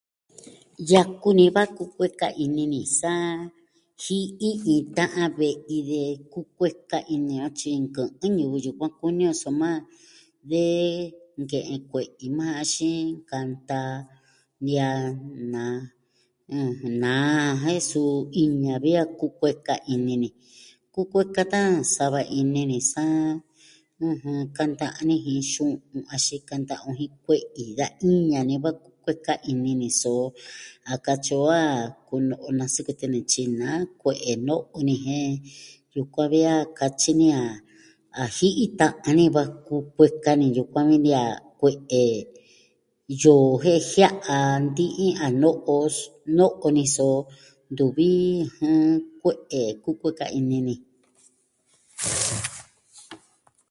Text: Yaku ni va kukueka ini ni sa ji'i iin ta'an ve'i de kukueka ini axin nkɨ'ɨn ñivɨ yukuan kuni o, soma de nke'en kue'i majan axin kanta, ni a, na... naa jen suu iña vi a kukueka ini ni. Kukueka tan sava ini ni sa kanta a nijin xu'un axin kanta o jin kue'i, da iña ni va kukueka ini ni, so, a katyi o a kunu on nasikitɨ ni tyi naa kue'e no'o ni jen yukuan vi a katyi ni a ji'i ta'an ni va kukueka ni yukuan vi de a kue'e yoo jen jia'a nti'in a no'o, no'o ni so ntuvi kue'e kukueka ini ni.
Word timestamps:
Yaku 0.91 1.29
ni 1.37 1.45
va 1.55 1.63
kukueka 1.77 2.27
ini 2.43 2.63
ni 2.73 2.81
sa 2.99 3.13
ji'i 4.01 4.49
iin 4.49 4.83
ta'an 4.97 5.27
ve'i 5.39 5.77
de 5.89 6.03
kukueka 6.33 6.97
ini 7.15 7.35
axin 7.47 7.77
nkɨ'ɨn 7.85 8.31
ñivɨ 8.37 8.57
yukuan 8.65 8.91
kuni 8.99 9.23
o, 9.31 9.33
soma 9.41 9.71
de 10.51 10.65
nke'en 11.41 11.79
kue'i 11.89 12.27
majan 12.37 12.59
axin 12.63 13.01
kanta, 13.29 13.81
ni 14.63 14.73
a, 14.89 14.91
na... 15.53 15.63
naa 17.01 17.51
jen 17.63 17.81
suu 17.89 18.11
iña 18.43 18.73
vi 18.83 18.91
a 19.01 19.03
kukueka 19.19 19.75
ini 19.93 20.13
ni. 20.21 20.29
Kukueka 20.93 21.43
tan 21.53 21.71
sava 21.95 22.21
ini 22.39 22.61
ni 22.71 22.77
sa 22.91 23.05
kanta 24.57 24.85
a 24.99 25.01
nijin 25.07 25.41
xu'un 25.51 25.73
axin 26.13 26.41
kanta 26.49 26.73
o 26.87 26.89
jin 26.97 27.11
kue'i, 27.25 27.63
da 27.79 27.85
iña 28.07 28.39
ni 28.49 28.55
va 28.63 28.71
kukueka 28.83 29.33
ini 29.51 29.71
ni, 29.81 29.89
so, 30.01 30.13
a 30.91 30.93
katyi 31.05 31.35
o 31.45 31.49
a 31.63 31.65
kunu 32.07 32.35
on 32.47 32.53
nasikitɨ 32.59 33.05
ni 33.13 33.19
tyi 33.31 33.43
naa 33.59 33.81
kue'e 34.01 34.31
no'o 34.47 34.77
ni 34.87 34.95
jen 35.05 35.31
yukuan 35.95 36.27
vi 36.33 36.41
a 36.55 36.55
katyi 36.77 37.11
ni 37.19 37.27
a 38.21 38.23
ji'i 38.35 38.65
ta'an 38.79 39.13
ni 39.17 39.25
va 39.35 39.43
kukueka 39.67 40.31
ni 40.41 40.47
yukuan 40.57 40.85
vi 40.91 40.97
de 41.05 41.11
a 41.25 41.27
kue'e 41.59 42.01
yoo 43.21 43.47
jen 43.63 43.79
jia'a 43.89 44.35
nti'in 44.65 45.11
a 45.25 45.27
no'o, 45.41 45.75
no'o 46.37 46.67
ni 46.75 46.83
so 46.95 47.07
ntuvi 47.71 48.09
kue'e 49.21 49.61
kukueka 49.83 50.25
ini 50.39 50.57
ni. 50.67 50.75